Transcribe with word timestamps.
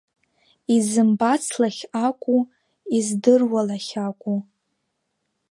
Изымбац 0.75 1.43
лахь 1.59 1.83
акәу, 2.05 2.39
издыруа 2.97 3.61
лахь 3.67 3.93
акәу? 4.07 4.37